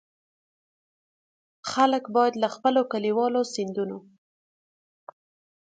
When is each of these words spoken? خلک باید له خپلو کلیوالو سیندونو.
خلک 1.71 2.03
باید 2.15 2.33
له 2.43 2.47
خپلو 2.55 2.81
کلیوالو 2.91 3.41
سیندونو. 3.53 3.97